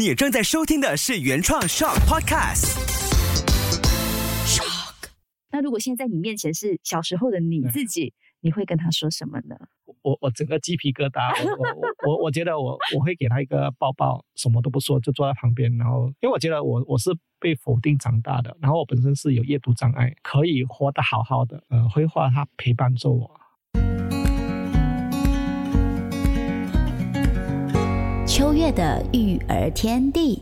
[0.00, 2.80] 你正在收听的是原创 Shock Podcast。
[5.52, 9.54] 那如果现在在你面前是小时候的你自己，你会跟他说什么呢？
[10.00, 11.66] 我我整个鸡皮疙瘩，我我
[12.08, 23.39] 我我我觉得我我会给他一个抱抱，什么都不说，就坐在旁边，然后因为我觉得我我是被否定长大的，然后我本身是有阅读障碍，可以活得好好的，呃，绘画它陪伴着我。
[28.70, 30.40] 月的育儿天地，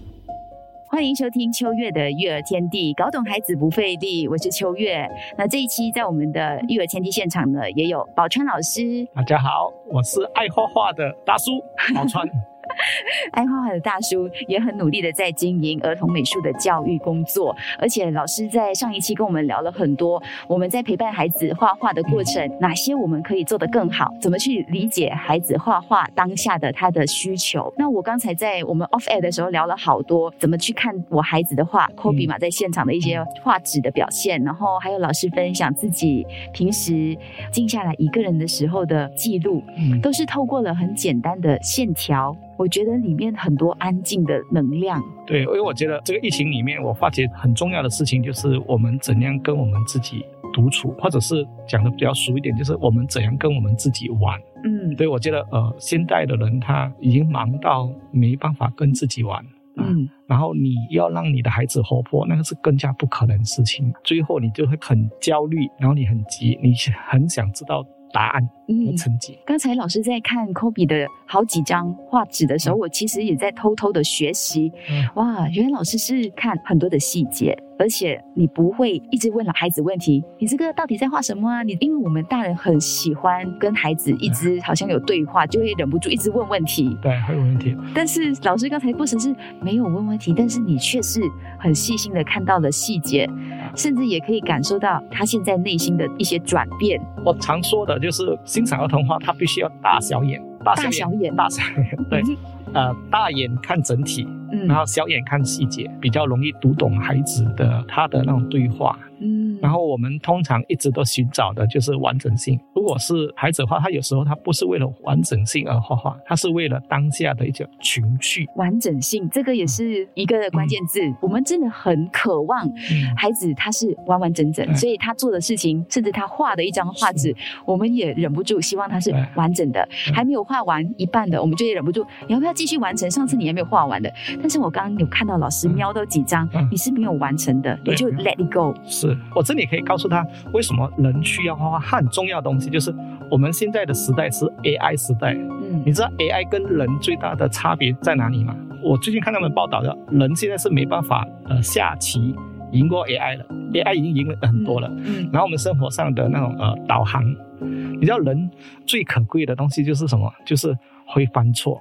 [0.91, 4.29] 欢迎收听秋月的育儿天地，搞懂孩子不费力。
[4.29, 5.09] 我是秋月。
[5.39, 9.09] 那这一期在我们的育儿天地现场呢，也有宝川老师。
[9.15, 11.59] 大家好，我是爱画画的大叔
[11.95, 12.29] 宝川。
[13.33, 27.73] 爱画画的大叔也很努力的在经营儿童美术的教育工作，而且老师在上一期跟我们聊了很多，我们在陪伴孩子画画的过程，哪些我们可以做得更好，怎么去理解孩子画画当下的他的需求。
[27.77, 37.17] 那我刚才在我们 off air 的时候聊了好多，怎么去看我孩子的画，Kobe 嘛在现场的一些画纸的表现，然后还有老师分享自己平时
[37.53, 39.63] 静下来一个人的时候的记录，
[40.03, 42.37] 都是透过了很简单的线条。
[42.59, 45.03] 我觉得里面很多安静的能量。
[45.27, 54.39] 对，因为我觉得这个疫情里面，我发觉很重要的事情就是我们怎样跟我们自己独处，或者是讲的比较俗一点，就是我们怎样跟我们自己玩。
[54.65, 59.45] 嗯，所以我觉得，呃，现代的人他已经忙到没办法跟自己玩。
[59.77, 63.95] 嗯，然后你要让你的孩子活泼，那个是更加不可能的事情。
[64.03, 66.75] 最后你就会很焦虑，然后你很急，你
[67.09, 67.87] 很想知道。
[68.13, 69.39] 答案和成绩。
[69.47, 74.73] 刚才老师在看 Kobe 的好几张画纸的时候，我其实也在偷偷的学习。
[75.15, 77.57] 哇，原来老师是看很多的细节。
[77.79, 81.63] 而且你不会一直问老孩子问题，你这个到底在画什么啊？
[81.63, 86.97] 你因为我们大人很喜欢跟孩子一直好像有对话，就会忍不住一直问问题。
[87.01, 87.77] 对，会有问题。
[87.95, 91.21] 但是老师刚才过程是没有问问题，但是你却是
[91.59, 93.29] 很细心的看到了细节，
[93.77, 97.01] 甚至也可以感受到他现在内心的一些转变。
[97.25, 102.23] 我常说的就是欣赏儿童画，他必须要大小眼，大小眼，大小眼，对，
[102.75, 104.27] 呃，大眼看整体。
[104.67, 108.99] 然后小眼看细节，比较容易读懂孩子的他的那种对话。
[109.21, 112.59] 嗯，然后我们通常一直都寻找的就是完整性。
[112.75, 118.47] 如果是孩子画，他有时候他不是为了完整性而画画，他是为了当下的一种情绪。
[118.57, 121.01] 完整性这个也是一个关键字。
[121.21, 122.69] 我们真的很渴望
[123.17, 127.35] 孩子他是完完整整，所以他做的事情，甚至他画的一张画纸，
[127.67, 129.87] 我们也忍不住希望他是完整的。
[130.15, 133.11] 还没有画完一半的，我们就也忍不住，你要不要继续完成？
[133.11, 134.13] 上次你还没有画完的。
[134.41, 138.75] 但是我刚刚有看到老师瞄到几张，你是没有完成的，你就 let it go。
[138.87, 139.17] 是。
[139.35, 140.23] 我这里可以告诉他，
[140.53, 141.81] 为什么人需要画画。
[141.81, 142.95] 很重要的东西就是，
[143.31, 145.33] 我们现在的时代是 AI 时代。
[145.33, 148.55] 嗯，你知道 AI 跟人最大的差别在哪里吗？
[148.83, 152.37] 我最近看他们报道的，人现在是没办法呃下棋
[152.73, 154.93] 赢过 AI 了，AI 已经赢了很多了。
[154.99, 157.25] 嗯，然后我们生活上的那种呃导航，
[157.59, 158.51] 你知道人
[158.85, 160.31] 最可贵的东西就是什么？
[160.45, 160.77] 就是
[161.07, 161.81] 会犯错，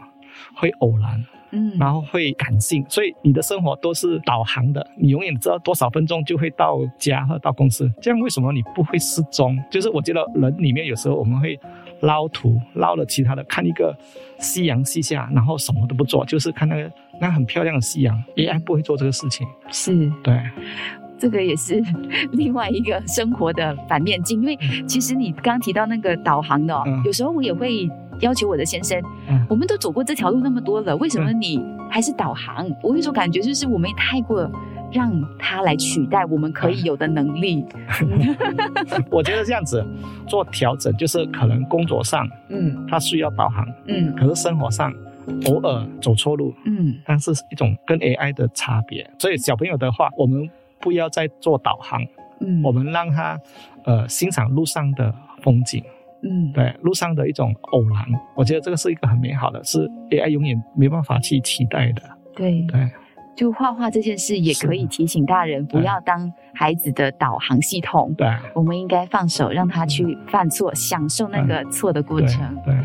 [0.55, 1.25] 会偶然。
[1.51, 7.89] 嗯，然后会感性，所以你的生活都是导航的，你永远知道多少分钟就会到家或到公司。
[8.01, 9.57] 这样为什么你不会失踪？
[9.71, 11.57] 就是我觉得人里面有时候我们会
[12.01, 13.97] 捞图，捞了其他的，看一个
[14.39, 18.21] 夕阳西下，然后什么都不做，就是看那个那很漂亮的夕阳。
[18.35, 20.37] AI 不会做这个事情，是对，
[21.17, 21.81] 这个也是
[22.33, 24.41] 另外一个生活的反面镜。
[24.41, 27.89] 因为其实你刚提到那个导航的，有时候我也会。
[28.19, 32.69] 要求我的先生，嗯我们都走过这条路那么多了，为什么你还是导航？
[32.81, 34.49] 我有一种感觉，就是我们太过
[34.91, 37.63] 让他来取代我们可以有的能力。
[39.11, 39.85] 我觉得这样子
[40.27, 44.93] 做调整，就是可能工作上，嗯，他需要导航，嗯，可是生活上
[45.45, 49.09] 偶尔走错路，嗯，但是一种跟 AI 的差别。
[49.19, 50.49] 所以小朋友的话，我们
[50.79, 52.01] 不要再做导航，
[52.39, 53.39] 嗯，我们让他
[53.83, 55.83] 呃欣赏路上的风景。
[56.23, 58.03] 嗯，对，路上的一种偶然，
[58.35, 62.01] 我觉得这个是一个很美好的，是 AI 永远没办法去期待的。
[62.35, 62.89] 对对，
[63.35, 68.13] 就画画这件事，也可以提醒大人不要当孩子的导航系统。
[68.17, 72.55] 对，我们应该放手，让他去犯错，享受那个错的过程。
[72.65, 72.75] 对。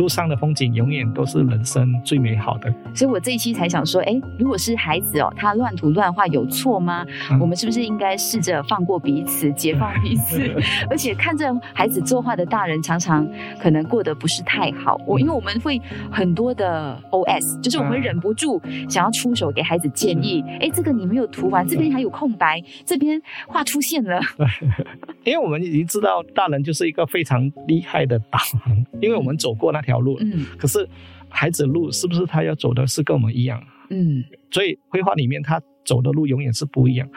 [0.00, 7.04] 路上的风景永远都是人生最美好的，所以我这一期才想说，哎，如果是孩子哦，他乱涂乱画有错吗？
[7.38, 10.40] 我们是不是应该试着放过彼此， 解放彼此？
[10.88, 13.28] 而且看着孩子作画的大人，常常
[13.60, 14.98] 可能过得不是太好。
[15.06, 15.78] 我因为我们会
[16.10, 18.58] 很多的 OS，就是我们忍不住
[18.88, 20.42] 想要出手给孩子建议。
[20.62, 24.18] 哎，这个你没有涂完，这边还有空白，这边画出现了。
[25.24, 30.00] 因为我们已经知道大人就是一个非常厉害的导航，因为我们走过那条。
[30.00, 30.88] 路，嗯，可是
[31.28, 33.62] 孩子路是不是他要走的是跟我们一样？
[33.90, 37.08] 嗯所以绘画里面他走的路永远是不一样。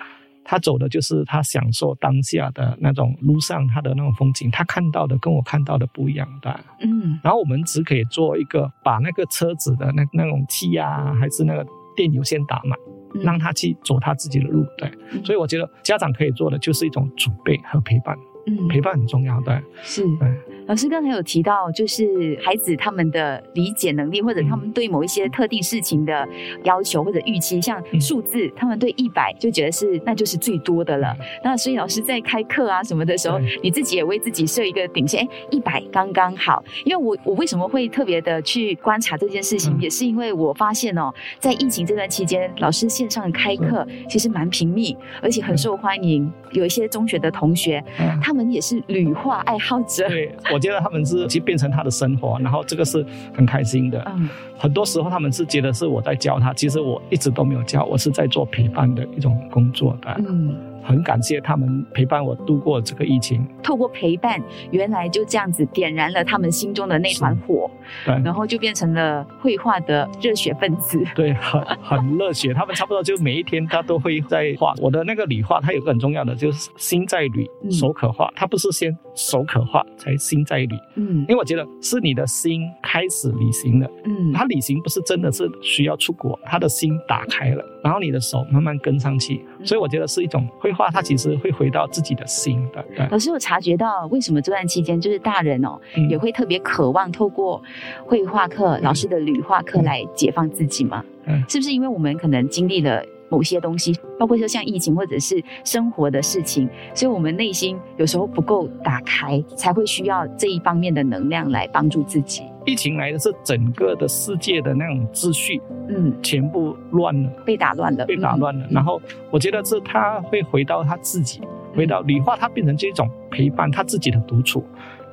[0.44, 6.60] 他走的就是他享受当下的那种路上他的那种风景，他看到的跟我看到的不一样的。
[6.82, 11.66] 嗯然后我们只可以做一个把那个车子的那那种气压还是那个
[11.96, 12.78] 电流先打满，
[13.16, 14.66] 嗯让他去走他自己的路。
[14.78, 18.18] 对，嗯所以我觉得家长可以做的就是一种准备和陪伴，
[18.48, 19.40] 嗯陪伴很重要。
[19.42, 20.28] 对，是对。
[20.68, 26.28] 老师刚才有提到，就是孩子他们的理解能力，或者他们对某一些特定事情的
[26.64, 31.16] 要求或者预期，像嗯数字，他们对一百就觉得是那就是最多的了。
[31.44, 36.64] 那所以老师在开课啊什么的时候，你自己也为自己设一个顶线，哎，一百刚刚好。
[36.86, 46.32] 因为我我为什么会特别的去观察这件事情，嗯也是因为我发现哦，在疫情这段期间，老师线上开课其实蛮频密，而且很受欢迎。
[46.52, 50.08] 有一些中学的同学，嗯他们也是旅化爱好者。
[50.08, 53.06] 对， 我觉得他们是其实变成他的生活，然后这个是
[53.36, 54.02] 很开心的。
[54.16, 60.16] 嗯很多时候他们是觉得是我在教他，其实我一直都没有教，我是在做陪伴的一种工作的。
[60.20, 63.46] 嗯，很感谢他们陪伴我度过这个疫情。
[63.62, 64.42] 透过陪伴，
[64.72, 67.70] 原来就这样子点燃了他们心中的那团火，
[68.06, 71.04] 对然后就变成了绘画的热血分子。
[71.16, 72.54] 对，很很热血。
[72.56, 74.74] 他们差不多就每一天他都会在画。
[74.82, 78.32] 我的那个理画，它有个很重要的就是心在理嗯，手可画。
[78.36, 83.90] 它不是先手可画才心在理，嗯因为我觉得是你的心开始旅行了。
[84.06, 89.44] 嗯他旅行不是真的是需要出国，他的心打开了，然后你的手慢慢跟上去。
[89.60, 92.84] 嗯所以我觉得是一种绘画，它其实会回到自己的心的。
[92.98, 97.64] 对老师我察觉到为什么这段期间，就是大人哦，嗯也会特别渴望透过
[98.06, 101.04] 绘画课、老师的旅画课来解放自己吗？
[101.26, 112.44] 嗯是不是因为我们可能经历了某些东西，包括说像疫情或者是生活的事情，所以我们内心有时候不够打开，才会需要这一方面的能量来帮助自己。
[112.66, 117.30] 疫情来的是整个的世界的那种秩序嗯，全部乱了。
[117.46, 118.66] 被打乱了，被打乱了。
[118.68, 121.42] 嗯然后我觉得是他会回到他自己，
[121.76, 124.64] 回到理化，他变成这种陪伴他自己的独处。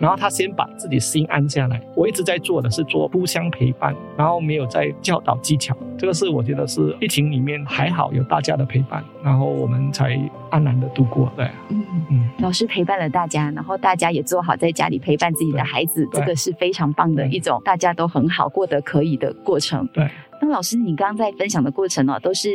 [0.00, 1.80] 然后他先把自己心安下来。
[1.94, 5.76] 我一直在做的是做互相陪伴，然后没有在教导技巧。
[5.96, 10.18] 这个是我觉得是疫情里面还好有大家的陪伴，然后我们才
[10.50, 11.30] 安然的度过。
[11.36, 11.84] 对，嗯。
[12.10, 19.86] 嗯，老师陪伴了大家，然后大家也做好在家里陪伴自己的孩子，对这个是非常棒的一种大家都很好过得可以的过程。
[19.92, 20.08] 对。
[20.42, 22.48] 那老师，你刚刚在分享的过程哦，都是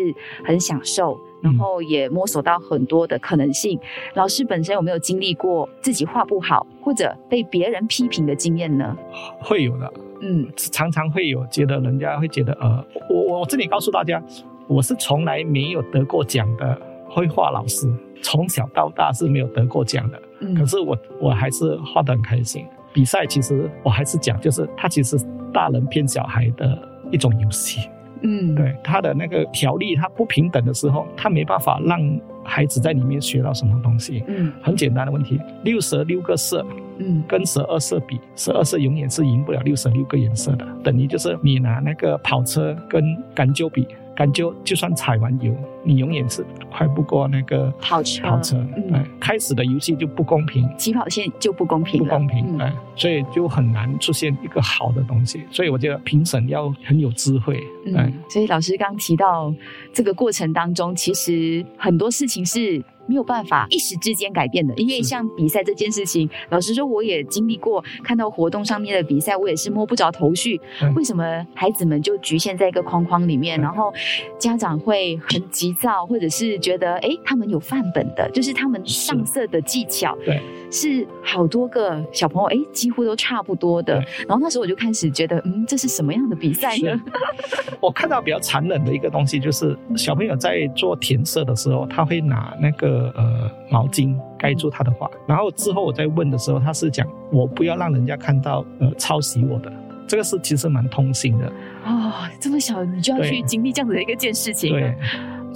[0.44, 1.16] 很享受，
[1.46, 3.80] 然后也摸索到很多的可能性。
[4.16, 8.98] 老师本身有没有经历过自己画不好，或者被别人批评的经验呢？
[9.40, 14.22] 会有的，嗯常常会有觉得人家会觉得呃，我我我这里告诉大家，
[14.68, 17.88] 我是从来没有得过奖的绘画老师，
[18.24, 20.20] 从小到大是没有得过奖的。
[20.40, 22.66] 嗯可是我我还是画得很开心。
[22.92, 26.78] 比赛其实我还是讲，就是它其实是大人骗小孩的
[27.12, 27.88] 一种游戏。
[28.22, 32.00] 嗯，对他的那个条例，他不平等的时候，他没办法让
[32.44, 34.24] 孩子在里面学到什么东西。
[34.28, 36.66] 嗯很简单的问题，六十六个色
[37.00, 40.66] 嗯跟十二色比，十二色永远是赢不了六十六个颜色的。
[40.84, 43.04] 等于就是你拿那个跑车跟
[43.34, 45.54] 干揪比，干揪就算踩完油，
[45.84, 48.56] 你永远是快不过那个跑车跑车。
[48.78, 50.68] 嗯哎，开始的游戏就不公平。
[50.78, 55.44] 起跑线就不公平不，公平，嗯哎、所以就很难出现一个好的东西。
[55.52, 57.58] 所以我觉得评审要很有智慧，
[57.96, 59.54] 哎、嗯，所以老师刚提到
[59.92, 70.94] 这个过程当中，其实很多事情是没有办法一时之间改变的，因为像比赛这件事情，老实说我也经历过，看到活动上面的比赛，我也是摸不着头绪，嗯。
[70.96, 73.62] 为什么孩子们就局限在一个框框里面，嗯。
[73.62, 73.94] 然后
[74.40, 80.42] 家长会很急躁，或者是觉得哎，他们有范本的，就是他们上色的技巧，对，
[80.76, 83.96] 是好多个小朋友哎，几乎都差不多的，
[84.28, 87.02] 然后那时候我就开始觉得，嗯，这是什么样的比赛呢？
[87.80, 99.72] 我看到比较残忍的一个东西，就是小朋友在做填色的时候，他会拿那个呃毛巾盖住他的画，然后之后我在问的时候，他是讲我不要让人家看到呃抄袭我的，
[100.06, 101.48] 这个是其实蛮痛心的，
[101.86, 104.94] 哦，这么小你就要去经历这样子的一个件事情，对。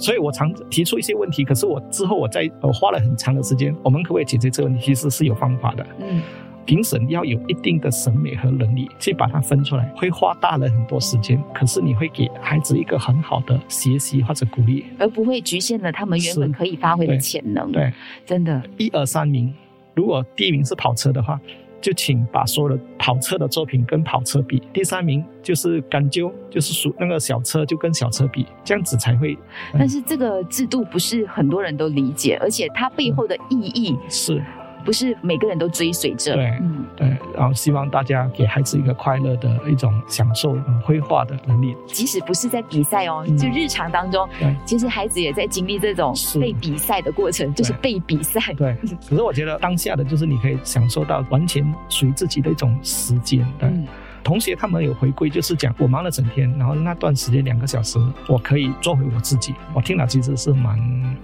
[0.00, 4.86] 所以我常提出一些问题，可是我之后我在我花了很长的时间，我们可不可以解决这个问题？
[4.86, 5.86] 其实是有方法的。
[6.00, 6.22] 嗯
[6.66, 14.84] 评审要有一定的审美和能力去把它分出来，会花大人很多时间，可是你会给孩子一个很好的学习或者鼓励。
[14.96, 17.72] 而不会局限了他们原本可以发挥的潜能。
[17.72, 17.92] 对，
[18.24, 19.52] 真的，一二三名，
[19.94, 21.40] 如果第一名是跑车的话，
[21.80, 29.36] 就请把所有的跑车的作品跟跑车比；第三名就是甘究，就是属那个小车就跟小车比，这样子才会
[29.72, 34.42] 但是这个制度不是很多人都理解，而且它背后的意义是
[34.84, 36.34] 不是每个人都追随着。
[36.34, 41.76] 对嗯，对，然后希望大家给孩子一个快乐的一种享受呃绘画的能力。
[41.86, 48.40] 即使不是在比赛哦，嗯就日常当中，对其实孩子也在经历这种被比赛的过程，就是被比赛。
[48.54, 48.76] 对，
[49.08, 53.46] 可是我觉得当下的就是你可以享受到完全属于自己的一种时间。
[53.58, 53.86] 对，嗯
[54.30, 59.52] 同学他们有回归，就是讲我忙了整天，然后那段时间两个小时，我可以做回我自己。
[59.74, 60.78] 我听了其实是蛮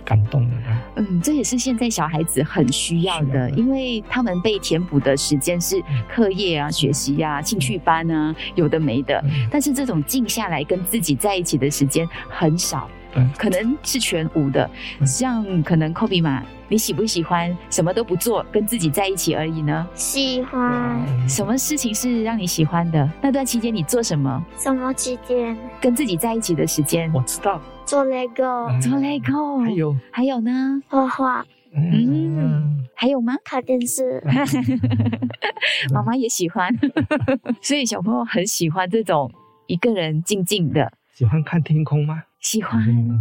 [0.05, 0.57] 感动的。
[0.97, 5.81] 嗯，这也是现在小孩子很需要的，因为他们被填补的时间是
[6.13, 9.23] 课业啊、学习啊、兴趣班啊，有的没的。
[9.25, 14.69] 嗯但是这种静下来跟自己在一起的时间很少，对可能是全无的。
[15.01, 19.87] 嗯像可能 Kobe 嘛，你喜不喜欢什么都不做，跟自己在一起而已呢？
[19.95, 23.09] 喜欢什么事情是让你喜欢的？
[23.23, 24.45] 那段期间你做什么？
[24.59, 25.57] 什么期间？
[25.81, 27.11] 跟自己在一起的时间？
[27.15, 30.83] 我知道，做 LEGO、嗯做 LEGO，还有，还有呢？
[30.89, 33.35] 画画、嗯，还有吗？
[33.45, 34.23] 看电视。
[35.93, 36.75] 妈妈也喜欢，
[37.63, 39.31] 所以小朋友很喜欢这种
[39.67, 42.23] 一个人静静的，喜欢看天空吗？
[42.47, 42.81] 喜欢。
[42.89, 43.19] 嗯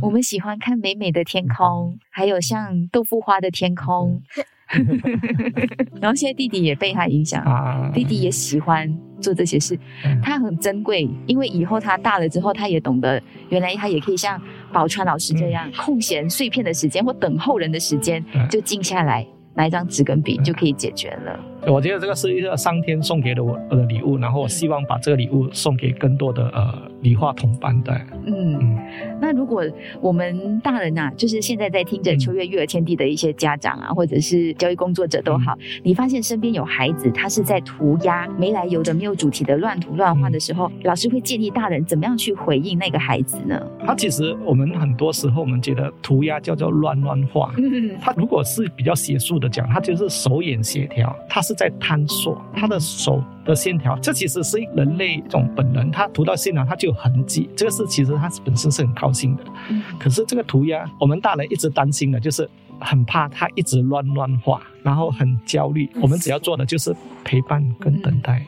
[0.00, 4.22] 我们喜欢看美美的天空，还有像豆腐花的天空。
[6.00, 8.88] 然后现在弟弟也被他影响，啊，弟弟也喜欢
[9.20, 10.20] 做这些事，嗯。
[10.22, 14.40] 他很珍贵，因为以后他大了之后，他也懂得原来他也可以像
[14.72, 18.46] 宝川老师这样，空闲碎片的时间或等候人的时间，嗯。
[18.48, 20.44] 就静下来拿一张纸跟笔嗯。
[20.44, 21.40] 就可以解决了。
[21.66, 26.72] 我觉得这个是一个上天送给了我的礼物，然后我希望把这个礼物送给更多的呃
[27.02, 27.92] 理化同伴的。
[28.26, 28.78] 嗯，嗯。
[29.20, 29.64] 那如果
[30.00, 35.80] 我们大人呐、就是现在在听着嗯秋月育儿天地的一些家长啊，或者是教育工作者都好，嗯。
[35.82, 43.60] 你发现身边有孩子他是在涂鸦没来由的、没有主题的乱涂乱画的时候，老师会建议大人怎么样去回应那个孩子呢？
[43.84, 47.90] 他其实我们很多时候我们觉得涂鸦叫做乱乱画，嗯。
[48.00, 53.98] 他如果是比较学术的讲，他就是手眼协调，他是在探索他的手的线条。
[54.00, 57.48] 这其实是人类一种本能，他涂到线条，他就有痕迹。
[57.56, 59.44] 这个是其实他本身是很高兴的。
[59.70, 65.88] 嗯可是这个涂鸦，我们大人一直担心的就是很怕他一直乱乱画，然后很焦虑。
[66.02, 68.44] 我们只要做的就是陪伴跟等待。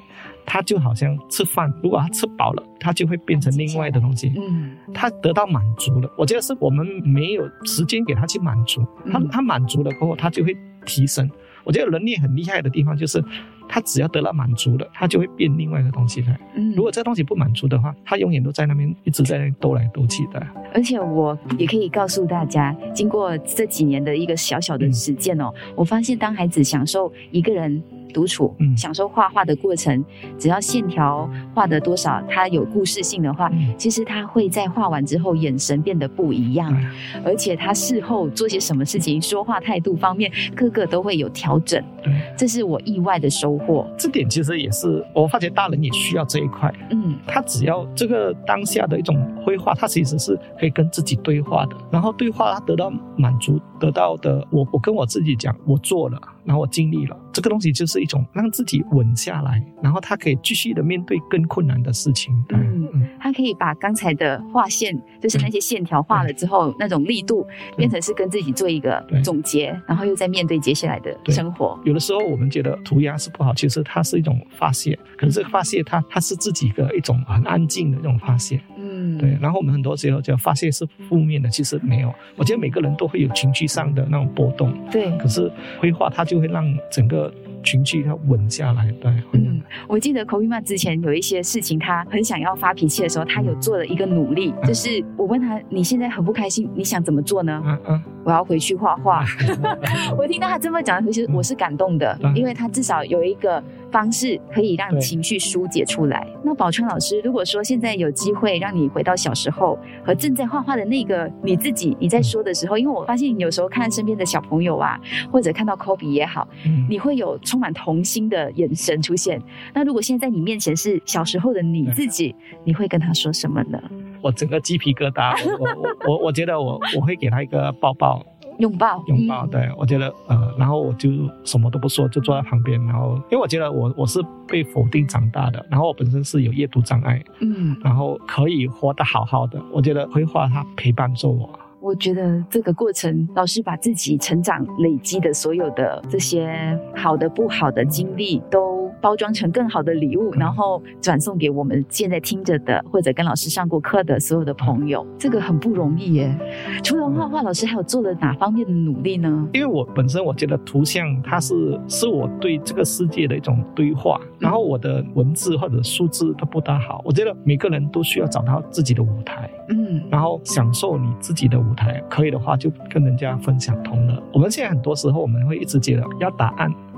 [0.47, 4.33] 他就好像吃饭，如果他吃饱了，他就会变成另外的东西。
[4.37, 11.31] 嗯他得到满足了，我觉得是我们没有时间给他去满足，他嗯他满足了过后，他就会提升。
[11.65, 13.23] 我觉得人类很厉害的地方就是，
[13.69, 16.39] 他只要得到满足了，他就会变另外一个东西来。
[16.55, 20.45] 嗯如果这个东西不满足的话，他永远都在那边一直在那边兜来兜去的。
[20.73, 30.05] 而且我也可以告诉大家，经过这几年的一个小小的实践哦，我发现当孩子享受一个人独处，嗯享受画画的过程，
[30.39, 43.87] 只要线条画的多少，它有故事性的话，嗯其实他会在画完之后眼神变得不一样，哎而且他事后做些什么事情，说话态度方面，个个都会有调整，对，这是我意外的收获。
[43.99, 46.73] 这点其实也是我发觉大人也需要这一块。
[46.91, 51.77] 嗯他只要这个当下的一种绘画，他其实是可以跟自己对话的。
[51.91, 57.17] 然后对话，他得到满足，得到的我我跟我自己讲，我做了，然后我尽力了。
[57.33, 62.35] 这个东西就是一种让自己稳下来，然后他可以继续的面对更困难的事情。
[62.51, 67.47] 嗯嗯他可以把刚才的画线，就是那些线条画了之后，那种力度
[67.77, 71.79] 变成是跟自己做一个总结，然后又在面对接下来的生活。
[71.85, 74.99] 有的时候我们觉得涂鸦是不好，其实它是一种发泄。
[75.17, 78.61] 可是这个发泄它，它是自己的一种很安静的一种发泄。
[79.01, 82.13] 嗯，对，然后我们很多时候就发泄是负面的，其实没有。
[82.37, 85.11] 我觉得每个人都会有情绪上的那种波动，对。
[85.19, 87.33] 可是绘画它就会让整个
[87.65, 88.93] 情绪它稳下来。
[89.01, 99.25] 对，嗯，我记得口语曼之前有一些事情，他很想要发脾气的时候，他有做了一个努力，就是我问他：“你现在很不开心，你想怎么做呢嗯嗯，？”我要回去画画。
[100.19, 106.27] 我听到他这么讲的时候，我是感动的，嗯因为他至少有一个方式可以让情绪疏解出来。
[106.43, 114.99] 那宝川老师，如果说现在有机会让你回到小时候和正在画画的那个你自己，你在说的时候，因为我发现你有时候看身边的小朋友啊，
[115.31, 119.41] 或者看到 Kobe 也好，嗯，你会有充满童心的眼神出现。
[119.75, 123.81] 那如果现在在你面前是小时候的你自己，你会跟他说什么呢？
[124.23, 128.23] 我整个鸡皮疙瘩，我我我觉得我我会给他一个抱抱
[128.61, 129.51] 拥抱，拥抱，嗯。
[129.51, 131.11] 对我觉得呃，然后我就
[131.45, 141.51] 什么都不说，就坐在旁边，然后因为我觉得我我是被否定长大的，然后我本身是有阅读障碍，嗯，然后可以活得好好的，我觉得绘画它陪伴着我。
[141.81, 155.07] 我觉得这个过程，老师把自己成长累积的所有的这些好的、不好的经历都包装成更好的礼物，然后转送给我们现在听着的或者跟老师上过课的所有的朋友。
[155.19, 156.37] 这个很不容易耶。
[156.83, 159.49] 除了画画，老师还有做了哪方面的努力呢？
[159.53, 167.03] 因为我本身我觉得图像它是是我对这个世界的一种对话，然后我的文字或者数字都不大好。
[167.05, 172.03] 我觉得每个人都需要找到自己的舞台，嗯然后享受你自己的舞台。
[172.09, 174.23] 可以的话，就跟人家分享同乐。
[174.33, 176.90] 我们现在很多时候我们会一直觉得要答案，嗯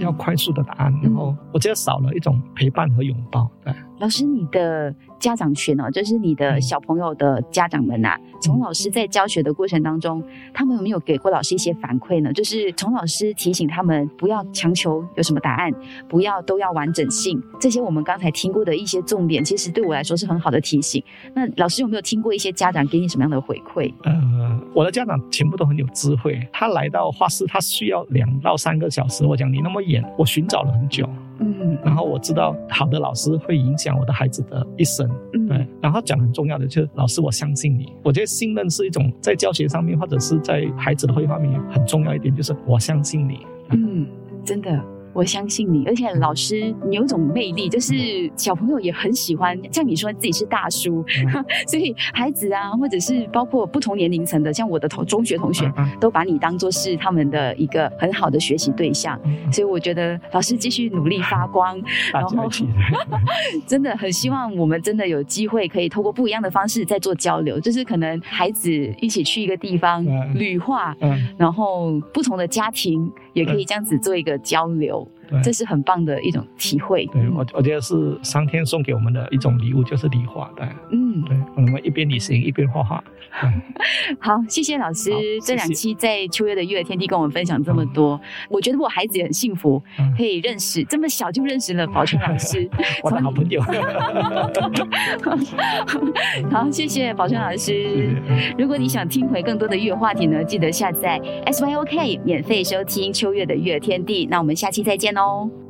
[0.00, 3.50] 要快速的答案，然后我觉得少了一种陪伴和拥抱。
[3.64, 3.72] 对。
[4.00, 12.32] 老师，你的家长群哦，就是你的小朋友的家长们呐、从老师在教学的过程当中，他们有没有给过老师一些反馈呢？
[12.32, 15.70] 就是从老师提醒他们不要强求有什么答案，
[16.08, 21.04] 不要都要完整性，这些我们刚才听过的一些重点，其实对我来说是很好的提醒。
[21.34, 23.92] 那老师有没有听过一些家长给你什么样的回馈？
[24.04, 26.40] 呃，我的家长全部都很有智慧。
[26.54, 29.26] 他来到画室，他需要两到三个小时。
[29.26, 35.08] 我讲你那么远，我寻找了很久，嗯然后我知道好的老师会影响我的孩子的一生。
[35.32, 37.92] 对嗯，然后讲很重要的就是，老师，我相信你。
[38.02, 43.40] 我觉得信任是一种在教学上面，或者是在孩子的绘画面很重要一点，就是我相信你。
[43.70, 44.06] 嗯，
[44.44, 44.82] 真的。
[45.12, 49.58] 我相信你，而且老师你有一种魅力，就是小朋友也很喜欢。
[49.72, 51.04] 像你说自己是大叔，
[51.66, 59.18] 所以孩子啊，或者是包括不同年龄层的，像我的同中学同学，嗯都把你当做是他们的一个很好的学习对象。
[59.24, 61.80] 嗯所以我觉得老师继续努力发光，
[62.12, 62.48] 然后。
[63.66, 77.06] 真的很希望我们真的有机会可以透过不一样的方式再做交流，就是可能孩子一起去一个地方嗯旅画，嗯，然后不同的家庭也可以这样子做一个交流，对这是很棒的一种体会。
[77.06, 80.50] 对我我觉得是上天送给我们的一种礼物，就是礼画。
[80.56, 83.02] 对嗯，对，我们一边旅行一边画画。
[84.18, 92.68] 好，谢谢老师好这两期在秋月的育儿天地跟我们分享这么多，我觉得我孩子也很幸福，嗯可以认识这么小就认识了宝春老师。
[93.04, 93.62] 我的好朋友。
[96.50, 98.16] 好，谢谢宝春老师。
[98.58, 104.26] 如果你想听回更多的育儿话题呢，记得下载 SYOK 免费收听秋月的育儿天地。
[104.26, 105.69] 那我们下期再见哦。